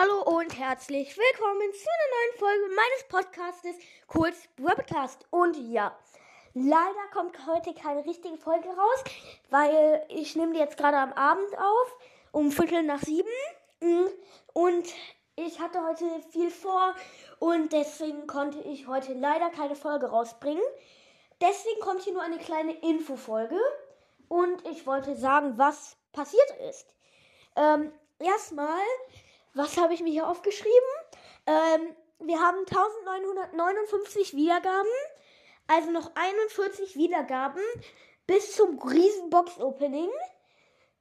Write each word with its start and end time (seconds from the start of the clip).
Hallo 0.00 0.22
und 0.22 0.58
herzlich 0.58 1.14
willkommen 1.14 1.74
zu 1.74 1.86
einer 1.90 2.10
neuen 2.14 2.38
Folge 2.38 2.74
meines 2.74 3.08
Podcastes, 3.10 3.76
kurz 4.06 4.48
Webcast. 4.56 5.26
Und 5.28 5.58
ja, 5.70 5.94
leider 6.54 7.08
kommt 7.12 7.36
heute 7.46 7.74
keine 7.74 8.06
richtige 8.06 8.38
Folge 8.38 8.68
raus, 8.68 9.04
weil 9.50 10.02
ich 10.08 10.36
nehme 10.36 10.54
die 10.54 10.58
jetzt 10.58 10.78
gerade 10.78 10.96
am 10.96 11.12
Abend 11.12 11.54
auf, 11.58 11.96
um 12.32 12.50
Viertel 12.50 12.82
nach 12.82 13.02
sieben. 13.02 13.28
Und 14.54 14.88
ich 15.36 15.60
hatte 15.60 15.86
heute 15.86 16.06
viel 16.30 16.50
vor 16.50 16.94
und 17.38 17.70
deswegen 17.74 18.26
konnte 18.26 18.60
ich 18.60 18.86
heute 18.86 19.12
leider 19.12 19.50
keine 19.50 19.76
Folge 19.76 20.06
rausbringen. 20.06 20.64
Deswegen 21.42 21.80
kommt 21.80 22.00
hier 22.00 22.14
nur 22.14 22.22
eine 22.22 22.38
kleine 22.38 22.72
Infofolge 22.72 23.60
und 24.28 24.66
ich 24.66 24.86
wollte 24.86 25.14
sagen, 25.14 25.58
was 25.58 25.98
passiert 26.12 26.50
ist. 26.70 26.86
Ähm, 27.54 27.92
erstmal 28.18 28.80
was 29.54 29.76
habe 29.76 29.94
ich 29.94 30.02
mir 30.02 30.10
hier 30.10 30.28
aufgeschrieben? 30.28 30.90
Ähm, 31.46 31.96
wir 32.20 32.40
haben 32.40 32.58
1959 32.58 34.36
Wiedergaben, 34.36 34.90
also 35.66 35.90
noch 35.90 36.10
41 36.14 36.96
Wiedergaben 36.96 37.62
bis 38.26 38.54
zum 38.54 38.78
Riesenbox-Opening. 38.78 40.10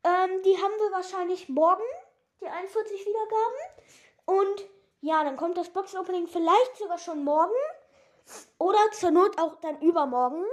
Ähm, 0.03 0.41
die 0.43 0.55
haben 0.57 0.73
wir 0.79 0.91
wahrscheinlich 0.91 1.49
morgen, 1.49 1.83
die 2.41 2.47
41 2.47 3.05
Wiedergaben. 3.05 3.59
Und 4.25 4.69
ja, 5.01 5.23
dann 5.23 5.37
kommt 5.37 5.57
das 5.57 5.69
Box-Opening 5.69 6.27
vielleicht 6.27 6.77
sogar 6.77 6.97
schon 6.97 7.23
morgen. 7.23 7.53
Oder 8.57 8.79
zur 8.91 9.11
Not 9.11 9.39
auch 9.39 9.55
dann 9.55 9.81
übermorgen. 9.81 10.45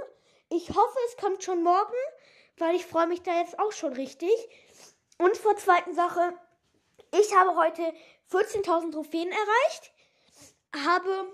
Ich 0.49 0.69
hoffe, 0.69 0.97
es 1.07 1.17
kommt 1.17 1.43
schon 1.43 1.63
morgen, 1.63 1.95
weil 2.57 2.75
ich 2.75 2.85
freue 2.85 3.07
mich 3.07 3.21
da 3.23 3.39
jetzt 3.39 3.59
auch 3.59 3.71
schon 3.71 3.93
richtig. 3.93 4.31
Und 5.19 5.35
zur 5.35 5.55
zweiten 5.57 5.93
Sache, 5.93 6.33
ich 7.11 7.35
habe 7.35 7.55
heute 7.55 7.93
14.000 8.31 8.91
Trophäen 8.91 9.29
erreicht, 9.29 9.91
habe 10.85 11.27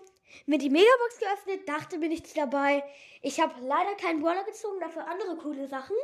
mir 0.46 0.58
die 0.58 0.70
Megabox 0.70 1.20
geöffnet, 1.20 1.68
dachte 1.68 1.98
mir 1.98 2.10
nichts 2.10 2.34
dabei. 2.34 2.84
Ich 3.22 3.40
habe 3.40 3.54
leider 3.62 3.96
keinen 3.96 4.22
Brawler 4.22 4.44
gezogen, 4.44 4.80
dafür 4.80 5.08
andere 5.08 5.38
coole 5.38 5.68
Sachen. 5.68 5.96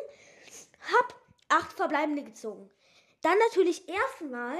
Hab 0.94 1.16
acht 1.50 1.74
verbleibende 1.74 2.24
gezogen. 2.24 2.70
Dann 3.22 3.38
natürlich 3.50 3.88
erstmal 3.90 4.58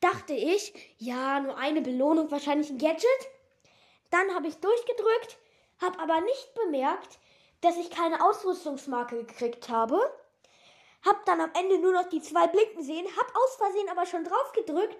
dachte 0.00 0.34
ich, 0.34 0.74
ja, 0.98 1.40
nur 1.40 1.56
eine 1.56 1.80
Belohnung, 1.80 2.30
wahrscheinlich 2.30 2.70
ein 2.70 2.78
Gadget. 2.78 3.06
Dann 4.10 4.34
habe 4.34 4.48
ich 4.48 4.56
durchgedrückt, 4.56 5.38
habe 5.80 5.98
aber 6.00 6.20
nicht 6.20 6.54
bemerkt, 6.54 7.18
dass 7.60 7.76
ich 7.76 7.90
keine 7.90 8.24
Ausrüstungsmarke 8.24 9.24
gekriegt 9.24 9.68
habe. 9.68 9.98
Hab 11.04 11.24
dann 11.26 11.40
am 11.40 11.50
Ende 11.58 11.78
nur 11.78 11.92
noch 11.92 12.08
die 12.08 12.22
zwei 12.22 12.46
Blinken 12.46 12.82
sehen, 12.82 13.06
hab 13.16 13.36
aus 13.36 13.56
Versehen 13.56 13.88
aber 13.88 14.06
schon 14.06 14.24
drauf 14.24 14.52
gedrückt 14.52 14.98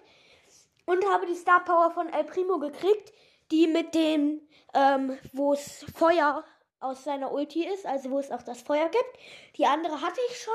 und 0.85 1.07
habe 1.09 1.27
die 1.27 1.37
Star 1.37 1.65
Power 1.65 1.91
von 1.91 2.09
El 2.09 2.25
Primo 2.25 2.59
gekriegt, 2.59 3.13
die 3.51 3.67
mit 3.67 3.95
dem, 3.95 4.41
ähm, 4.75 5.19
wo 5.33 5.53
es 5.53 5.85
Feuer 5.95 6.45
aus 6.81 7.05
seiner 7.05 7.33
Ulti 7.33 7.67
ist, 7.67 7.87
also 7.87 8.11
wo 8.11 8.19
es 8.19 8.31
auch 8.31 8.43
das 8.43 8.63
Feuer 8.63 8.89
gibt. 8.89 9.19
Die 9.57 9.67
andere 9.67 10.01
hatte 10.01 10.21
ich 10.29 10.43
schon, 10.43 10.55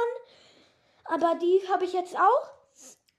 aber 1.05 1.35
die 1.35 1.61
habe 1.69 1.85
ich 1.85 1.93
jetzt 1.93 2.17
auch. 2.17 2.51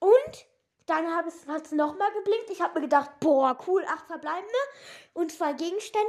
Und 0.00 0.46
dann 0.86 1.14
hat 1.14 1.26
es, 1.26 1.72
nochmal 1.72 2.12
geblinkt. 2.12 2.50
Ich 2.50 2.60
habe 2.60 2.74
mir 2.74 2.80
gedacht, 2.82 3.10
boah, 3.20 3.56
cool, 3.66 3.84
acht 3.86 4.06
verbleibende 4.06 4.58
und 5.14 5.32
zwei 5.32 5.52
Gegenstände. 5.52 6.06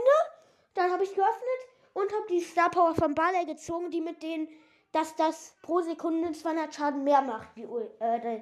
Dann 0.73 0.91
habe 0.91 1.03
ich 1.03 1.13
geöffnet 1.13 1.59
und 1.93 2.11
habe 2.13 2.27
die 2.29 2.41
Star 2.41 2.69
Power 2.69 2.95
von 2.95 3.15
Barley 3.15 3.45
gezogen, 3.45 3.91
die 3.91 4.01
mit 4.01 4.23
den 4.23 4.47
dass 4.91 5.15
das 5.15 5.53
pro 5.61 5.81
Sekunde 5.81 6.31
200 6.31 6.73
Schaden 6.73 7.03
mehr 7.03 7.21
macht, 7.21 7.49
wie 7.55 7.63
äh, 7.99 8.41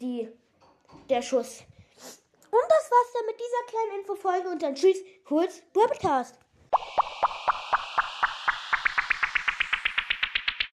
die, 0.00 0.28
der 1.08 1.22
Schuss. 1.22 1.62
Und 2.50 2.64
das 2.68 2.90
war's 2.90 3.12
dann 3.14 3.26
mit 3.26 3.36
dieser 3.38 3.66
kleinen 3.68 4.00
Infofolge 4.00 4.48
und 4.48 4.62
dann 4.62 4.74
tschüss, 4.74 4.98
kurz, 5.24 5.60
Podcast. 5.72 6.38